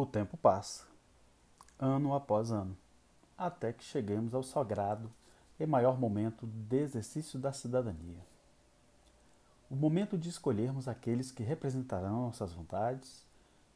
[0.00, 0.84] O tempo passa,
[1.76, 2.78] ano após ano,
[3.36, 5.10] até que cheguemos ao sagrado
[5.58, 8.24] e maior momento de exercício da cidadania.
[9.68, 13.24] O momento de escolhermos aqueles que representarão nossas vontades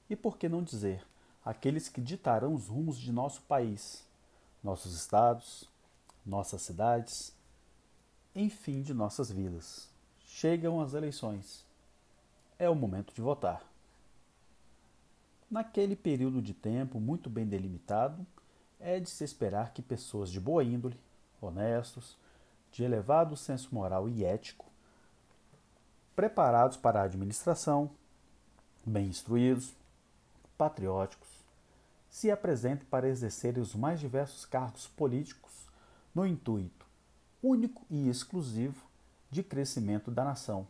[0.08, 1.04] e, por que não dizer,
[1.45, 4.07] aqueles que ditarão os rumos de nosso país,
[4.62, 5.68] nossos estados,
[6.25, 7.34] nossas cidades,
[8.32, 9.89] enfim, de nossas vidas.
[10.25, 11.66] Chegam as eleições.
[12.61, 13.71] É o momento de votar.
[15.53, 18.26] Naquele período de tempo muito bem delimitado,
[18.81, 20.99] é de se esperar que pessoas de boa índole,
[21.43, 22.17] honestos,
[22.71, 24.64] de elevado senso moral e ético,
[26.17, 27.90] preparados para a administração,
[28.82, 29.75] bem instruídos,
[30.57, 31.29] patrióticos,
[32.09, 35.69] se apresentem para exercerem os mais diversos cargos políticos
[36.14, 36.87] no intuito
[37.42, 38.87] único e exclusivo
[39.31, 40.67] de crescimento da nação,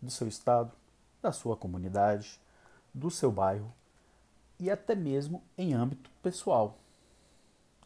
[0.00, 0.72] do seu estado,
[1.20, 2.40] da sua comunidade,
[2.94, 3.70] do seu bairro
[4.58, 6.78] e até mesmo em âmbito pessoal.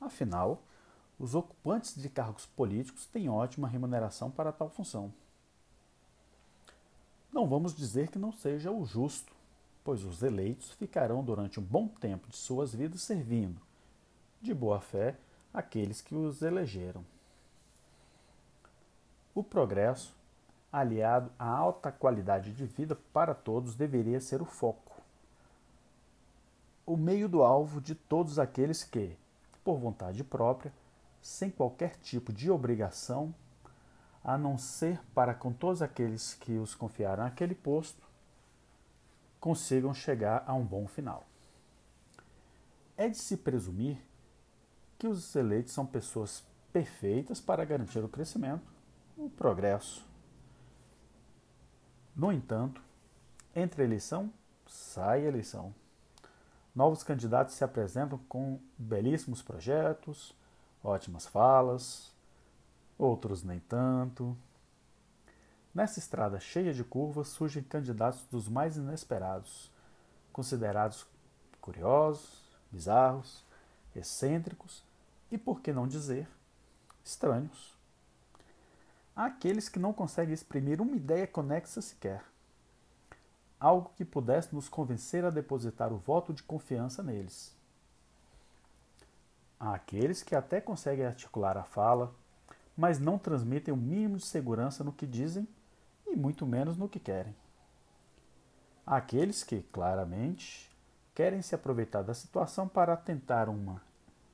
[0.00, 0.62] Afinal,
[1.18, 5.12] os ocupantes de cargos políticos têm ótima remuneração para tal função.
[7.32, 9.32] Não vamos dizer que não seja o justo,
[9.84, 13.60] pois os eleitos ficarão durante um bom tempo de suas vidas servindo,
[14.40, 15.16] de boa fé,
[15.52, 17.04] aqueles que os elegeram.
[19.34, 20.14] O progresso,
[20.70, 24.91] aliado à alta qualidade de vida para todos, deveria ser o foco.
[26.84, 29.16] O meio do alvo de todos aqueles que,
[29.62, 30.72] por vontade própria,
[31.20, 33.34] sem qualquer tipo de obrigação,
[34.24, 38.02] a não ser para com todos aqueles que os confiaram aquele posto,
[39.40, 41.24] consigam chegar a um bom final.
[42.96, 43.98] É de se presumir
[44.98, 48.72] que os eleitos são pessoas perfeitas para garantir o crescimento,
[49.16, 50.06] o progresso.
[52.14, 52.82] No entanto,
[53.54, 54.32] entre eleição
[54.66, 55.74] sai eleição.
[56.74, 60.34] Novos candidatos se apresentam com belíssimos projetos,
[60.82, 62.10] ótimas falas,
[62.96, 64.34] outros nem tanto.
[65.74, 69.70] Nessa estrada cheia de curvas surgem candidatos dos mais inesperados,
[70.32, 71.06] considerados
[71.60, 73.44] curiosos, bizarros,
[73.94, 74.82] excêntricos
[75.30, 76.26] e, por que não dizer,
[77.04, 77.76] estranhos.
[79.14, 82.31] Há aqueles que não conseguem exprimir uma ideia conexa sequer
[83.62, 87.56] algo que pudesse nos convencer a depositar o voto de confiança neles.
[89.58, 92.12] Há aqueles que até conseguem articular a fala,
[92.76, 95.46] mas não transmitem o mínimo de segurança no que dizem
[96.08, 97.36] e muito menos no que querem.
[98.84, 100.68] Há aqueles que, claramente,
[101.14, 103.80] querem se aproveitar da situação para tentar uma,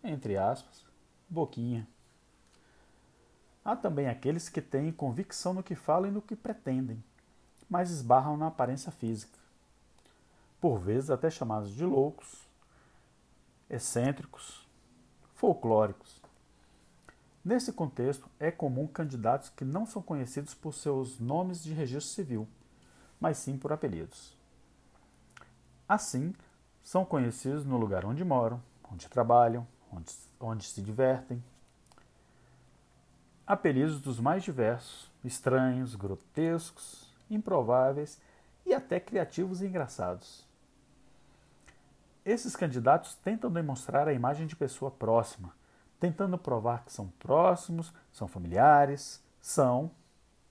[0.03, 0.87] entre aspas,
[1.29, 1.87] boquinha.
[3.63, 7.05] Há também aqueles que têm convicção no que falam e no que pretendem,
[7.69, 9.39] mas esbarram na aparência física.
[10.61, 12.49] Por vezes até chamados de loucos,
[13.69, 14.67] excêntricos,
[15.35, 16.21] folclóricos.
[17.45, 22.49] Nesse contexto, é comum candidatos que não são conhecidos por seus nomes de registro civil,
[23.21, 24.37] mas sim por apelidos.
[25.89, 26.35] Assim,
[26.83, 31.43] são conhecidos no lugar onde moram, onde trabalham, onde, onde se divertem.
[33.47, 38.21] Apelidos dos mais diversos, estranhos, grotescos, improváveis
[38.65, 40.47] e até criativos e engraçados.
[42.25, 45.55] Esses candidatos tentam demonstrar a imagem de pessoa próxima,
[45.99, 49.91] tentando provar que são próximos, são familiares, são,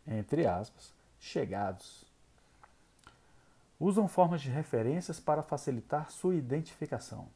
[0.08, 2.06] entre aspas, chegados.
[3.80, 7.30] Usam formas de referências para facilitar sua identificação.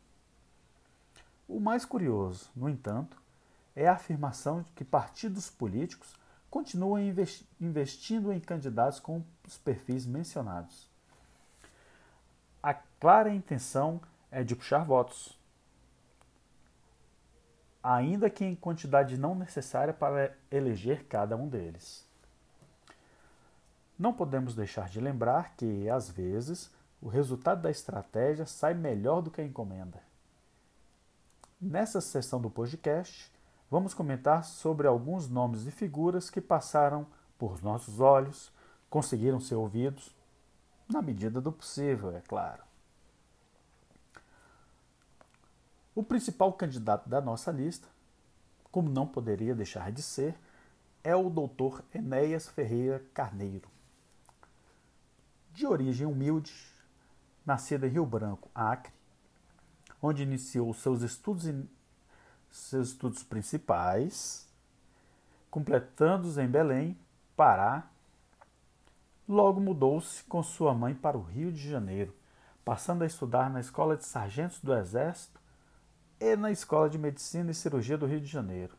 [1.47, 3.22] O mais curioso, no entanto,
[3.75, 6.16] é a afirmação de que partidos políticos
[6.52, 7.00] continuam
[7.60, 10.90] investindo em candidatos com os perfis mencionados.
[12.62, 15.40] A clara intenção é de puxar votos,
[17.82, 22.06] ainda que em quantidade não necessária para eleger cada um deles.
[23.98, 26.70] Não podemos deixar de lembrar que, às vezes,
[27.02, 30.04] o resultado da estratégia sai melhor do que a encomenda.
[31.59, 33.31] Nessa sessão do podcast,
[33.72, 37.08] vamos comentar sobre alguns nomes e figuras que passaram
[37.40, 38.52] por nossos olhos,
[38.90, 40.14] conseguiram ser ouvidos,
[40.90, 42.62] na medida do possível, é claro.
[45.96, 47.88] O principal candidato da nossa lista,
[48.70, 50.38] como não poderia deixar de ser,
[51.02, 51.82] é o Dr.
[51.96, 53.70] Enéas Ferreira Carneiro.
[55.53, 56.53] De origem humilde,
[57.46, 58.94] nascido em Rio Branco, Acre,
[60.02, 61.46] onde iniciou seus estudos
[62.52, 64.48] seus estudos principais,
[65.50, 66.98] completando-os em Belém,
[67.36, 67.88] Pará.
[69.28, 72.14] Logo mudou-se com sua mãe para o Rio de Janeiro,
[72.64, 75.40] passando a estudar na Escola de Sargentos do Exército
[76.20, 78.76] e na Escola de Medicina e Cirurgia do Rio de Janeiro.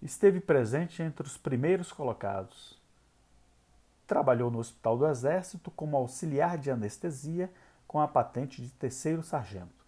[0.00, 2.78] Esteve presente entre os primeiros colocados.
[4.06, 7.50] Trabalhou no Hospital do Exército como auxiliar de anestesia
[7.86, 9.81] com a patente de terceiro sargento.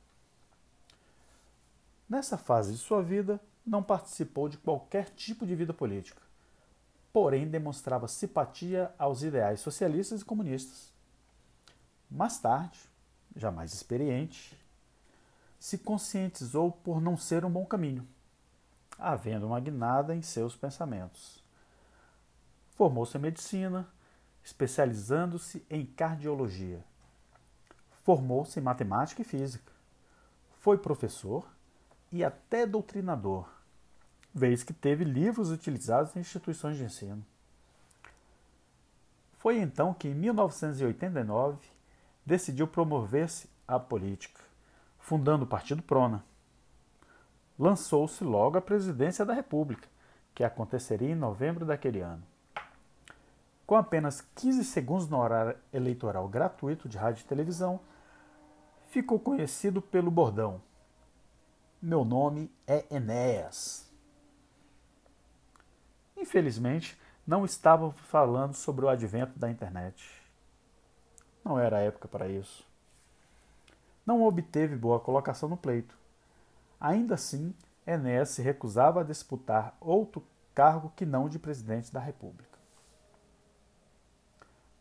[2.08, 6.20] Nessa fase de sua vida, não participou de qualquer tipo de vida política,
[7.12, 10.92] porém demonstrava simpatia aos ideais socialistas e comunistas.
[12.10, 12.78] Mais tarde,
[13.34, 14.58] já mais experiente,
[15.58, 18.06] se conscientizou por não ser um bom caminho,
[18.98, 21.42] havendo uma guinada em seus pensamentos.
[22.74, 23.88] Formou-se em medicina,
[24.44, 26.84] especializando-se em cardiologia.
[28.02, 29.72] Formou-se em matemática e física.
[30.60, 31.53] Foi professor
[32.10, 33.48] e até doutrinador,
[34.34, 37.24] vez que teve livros utilizados em instituições de ensino.
[39.38, 41.58] Foi então que, em 1989,
[42.24, 44.40] decidiu promover-se à política,
[44.98, 46.24] fundando o Partido Prona.
[47.58, 49.86] Lançou-se logo à presidência da República,
[50.34, 52.22] que aconteceria em novembro daquele ano.
[53.66, 57.80] Com apenas 15 segundos no horário eleitoral gratuito de rádio e televisão,
[58.88, 60.60] ficou conhecido pelo bordão
[61.84, 63.86] meu nome é Enéas.
[66.16, 70.02] Infelizmente, não estava falando sobre o advento da internet.
[71.44, 72.66] Não era a época para isso.
[74.06, 75.94] Não obteve boa colocação no pleito.
[76.80, 77.54] Ainda assim,
[77.86, 82.58] Enéas se recusava a disputar outro cargo que não de presidente da República.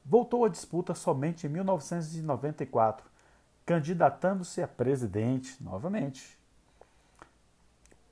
[0.05, 3.05] Voltou à disputa somente em 1994,
[3.65, 6.41] candidatando-se a presidente novamente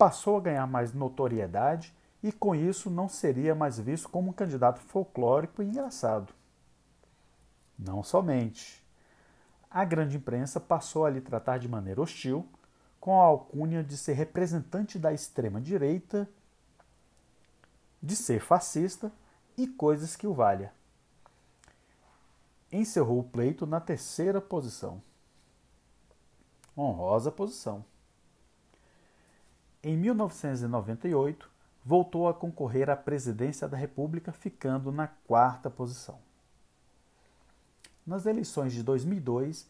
[0.02, 4.80] passou a ganhar mais notoriedade e com isso não seria mais visto como um candidato
[4.80, 6.34] folclórico e engraçado.
[7.78, 8.84] Não somente.
[9.70, 12.50] A grande imprensa passou a lhe tratar de maneira hostil,
[13.00, 16.28] com a alcunha de ser representante da extrema-direita,
[18.02, 19.12] de ser fascista
[19.56, 20.74] e coisas que o valha.
[22.72, 25.00] Encerrou o pleito na terceira posição.
[26.76, 27.86] Honrosa posição.
[29.84, 31.50] Em 1998,
[31.84, 36.20] voltou a concorrer à presidência da República, ficando na quarta posição.
[38.06, 39.68] Nas eleições de 2002,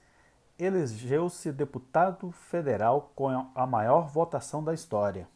[0.60, 5.28] elegeu-se deputado federal com a maior votação da história.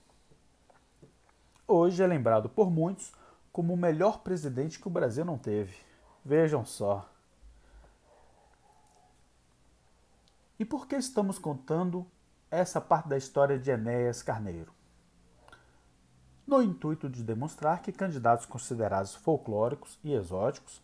[1.68, 3.14] Hoje é lembrado por muitos
[3.52, 5.78] como o melhor presidente que o Brasil não teve.
[6.24, 7.10] Vejam só.
[10.60, 12.06] E por que estamos contando
[12.50, 14.74] essa parte da história de Enéas Carneiro,
[16.46, 20.82] no intuito de demonstrar que candidatos considerados folclóricos e exóticos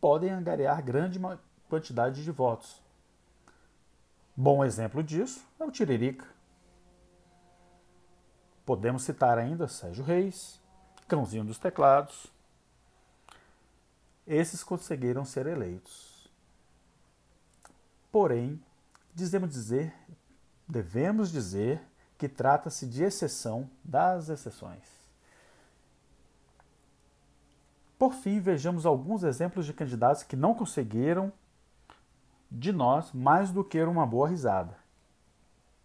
[0.00, 1.20] podem angariar grande
[1.68, 2.82] quantidade de votos.
[4.34, 6.26] Bom exemplo disso é o Tiririca.
[8.64, 10.58] Podemos citar ainda Sérgio Reis,
[11.06, 12.32] Cãozinho dos Teclados.
[14.26, 16.30] Esses conseguiram ser eleitos.
[18.10, 18.62] Porém,
[19.14, 19.94] dizemos dizer
[20.70, 21.82] devemos dizer
[22.16, 25.00] que trata-se de exceção das exceções.
[27.98, 31.32] Por fim, vejamos alguns exemplos de candidatos que não conseguiram
[32.50, 34.76] de nós mais do que uma boa risada.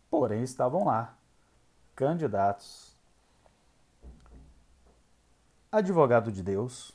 [0.10, 1.18] Porém, estavam lá,
[1.96, 2.96] candidatos.
[5.72, 6.94] Advogado de Deus,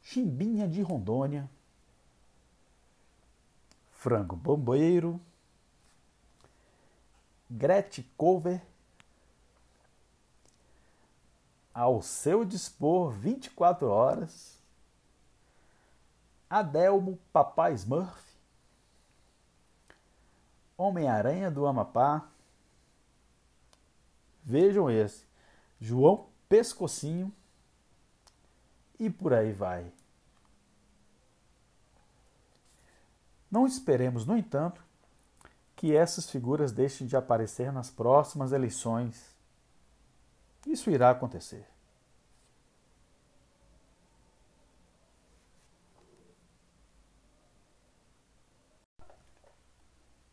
[0.00, 1.48] Chimbinha de Rondônia,
[3.92, 5.20] Frango Bombeiro,
[7.50, 8.60] Gretchen Cover
[11.74, 14.54] ao seu dispor 24 horas.
[16.48, 18.22] Adelmo Papai Smurf,
[20.76, 22.28] Homem-Aranha do Amapá.
[24.44, 25.26] Vejam esse,
[25.80, 27.32] João Pescocinho
[29.00, 29.90] e por aí vai.
[33.50, 34.84] Não esperemos, no entanto,
[35.84, 39.36] que essas figuras deixem de aparecer nas próximas eleições.
[40.66, 41.68] Isso irá acontecer.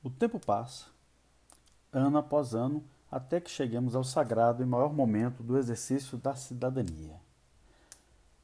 [0.02, 0.86] O tempo passa,
[1.92, 2.82] ano após ano,
[3.12, 7.20] até que cheguemos ao sagrado e maior momento do exercício da cidadania.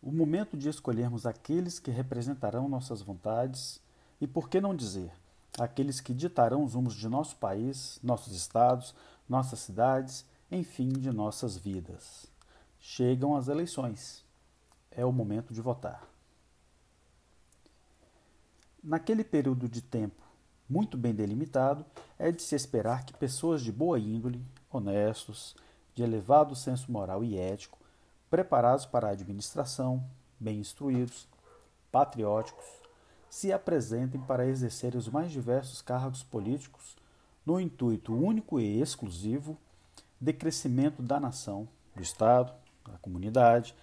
[0.01, 3.81] O momento de escolhermos aqueles que representarão nossas vontades
[4.19, 5.13] e, por que não dizer,
[5.59, 8.95] aqueles que ditarão os rumos de nosso país, nossos estados,
[9.27, 12.27] nossas cidades, enfim, de nossas vidas.
[12.79, 14.23] Chegam as eleições.
[14.91, 16.07] É o momento de votar.
[18.83, 20.27] Naquele período de tempo
[20.69, 21.85] muito bem delimitado,
[22.19, 25.55] é de se esperar que pessoas de boa índole, honestos,
[25.95, 27.79] de elevado senso moral e ético,
[28.29, 30.03] preparados para a administração,
[30.39, 31.27] bem instruídos,
[31.91, 32.65] patrióticos,
[33.29, 36.95] se apresentem para exercer os mais diversos cargos políticos
[37.45, 39.57] no intuito único e exclusivo
[40.19, 42.53] de crescimento da nação, do Estado,
[42.85, 43.75] da comunidade,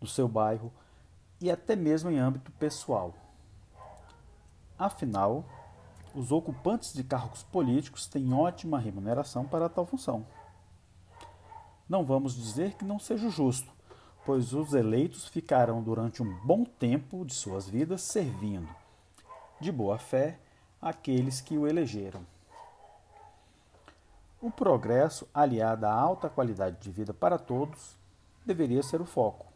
[0.00, 0.72] do seu bairro
[1.40, 3.14] e até mesmo em âmbito pessoal.
[4.78, 5.44] Afinal,
[6.14, 10.26] os ocupantes de cargos políticos têm ótima remuneração para tal função.
[11.88, 13.70] Não vamos dizer que não seja justo,
[14.24, 18.68] pois os eleitos ficarão durante um bom tempo de suas vidas servindo,
[19.62, 20.38] de boa fé,
[20.80, 22.26] aqueles que o elegeram.
[24.40, 27.96] O progresso, aliado à alta qualidade de vida para todos,
[28.44, 29.46] deveria ser o foco.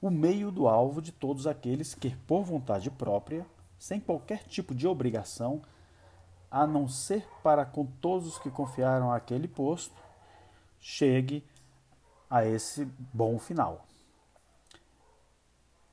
[0.00, 3.44] O meio do alvo de todos aqueles que, por vontade própria,
[3.76, 5.60] sem qualquer tipo de obrigação,
[6.48, 9.94] a não ser para com todos os que confiaram àquele posto,
[10.78, 11.44] chegue
[12.30, 13.84] a esse bom final.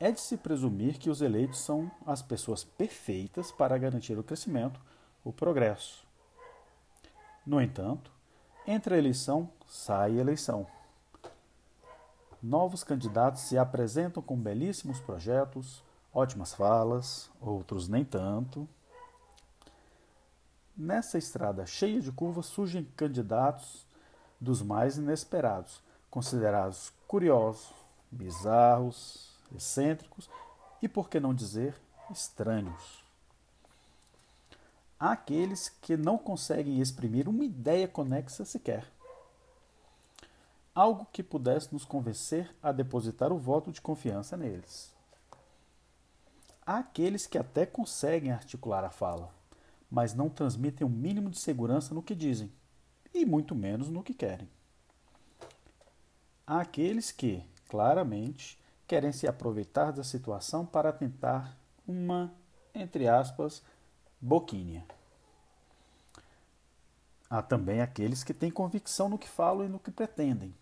[0.03, 4.77] É de se presumir que os eleitos são as pessoas perfeitas para garantir o crescimento,
[5.23, 6.05] o progresso,
[7.45, 8.11] no entanto,
[8.67, 10.67] entre a eleição sai a eleição.
[12.41, 15.81] Novos candidatos se apresentam com belíssimos projetos,
[16.13, 18.67] ótimas falas, outros nem tanto.
[20.75, 23.87] Nessa estrada cheia de curvas surgem candidatos
[24.37, 27.73] dos mais inesperados, considerados curiosos,
[28.11, 30.29] bizarros, excêntricos
[30.81, 31.75] e, por que não dizer,
[32.11, 33.03] estranhos.
[34.99, 38.89] Há aqueles que não conseguem exprimir uma ideia conexa sequer.
[40.73, 44.93] Algo que pudesse nos convencer a depositar o voto de confiança neles.
[46.65, 49.29] Há aqueles que até conseguem articular a fala,
[49.91, 52.49] mas não transmitem o um mínimo de segurança no que dizem,
[53.13, 54.49] e muito menos no que querem.
[56.47, 58.57] Há aqueles que, claramente,
[58.93, 61.57] querem se aproveitar da situação para tentar
[61.87, 62.31] uma,
[62.75, 63.63] entre aspas,
[64.21, 64.85] boquinha.
[67.27, 70.53] Há também aqueles que têm convicção no que falam e no que pretendem,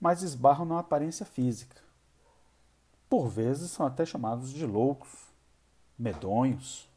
[0.00, 1.82] mas esbarram na aparência física.
[3.10, 5.10] Por vezes são até chamados de loucos,
[5.98, 6.88] medonhos.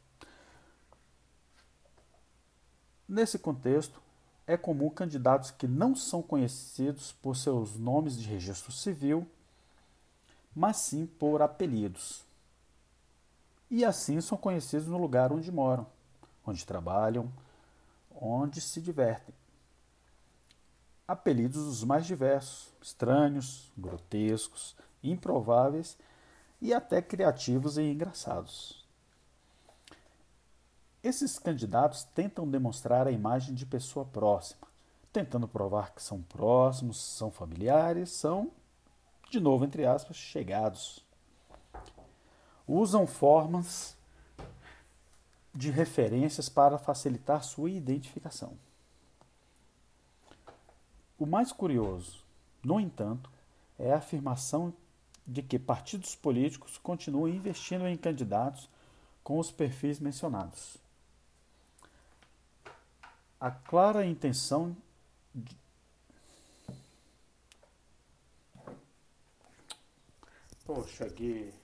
[3.08, 4.00] Nesse contexto,
[4.46, 9.28] é comum candidatos que não são conhecidos por seus nomes de registro civil,
[10.56, 12.24] mas sim por apelidos.
[13.70, 15.86] E assim são conhecidos no lugar onde moram
[16.46, 17.30] onde trabalham,
[18.14, 19.34] onde se divertem.
[21.06, 25.98] Apelidos os mais diversos, estranhos, grotescos, improváveis
[26.60, 28.84] e até criativos e engraçados.
[31.02, 34.66] Esses candidatos tentam demonstrar a imagem de pessoa próxima,
[35.12, 38.50] tentando provar que são próximos, são familiares, são,
[39.30, 41.04] de novo, entre aspas, chegados.
[42.66, 43.96] Usam formas
[45.54, 48.56] de referências para facilitar sua identificação.
[51.18, 52.22] O mais curioso,
[52.62, 53.30] no entanto,
[53.78, 54.72] é a afirmação
[55.26, 58.68] de que partidos políticos continuam investindo em candidatos
[59.24, 60.76] com os perfis mencionados.
[63.40, 64.76] A clara intenção
[70.66, 71.54] Poxa, Gui.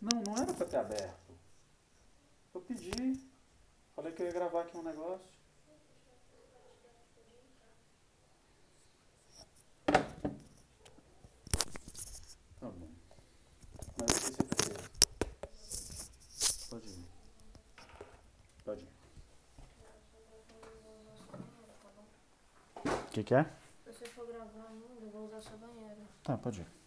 [0.00, 1.36] Não, não era pra ter aberto.
[2.54, 3.28] Eu pedi.
[3.94, 5.34] Falei que eu ia gravar aqui um negócio.
[12.60, 12.88] Tá bom.
[13.98, 14.90] Mas o que você precisa?
[16.70, 17.08] Pode ir.
[18.64, 18.88] Pode ir.
[22.84, 23.44] O que, que é?
[23.84, 26.02] Se você for gravar ainda, eu vou usar sua banheira.
[26.26, 26.85] Tá, pode ir.